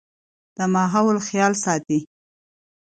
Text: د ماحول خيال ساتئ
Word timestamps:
د 0.57 0.59
ماحول 0.75 1.17
خيال 1.27 1.53
ساتئ 1.63 1.99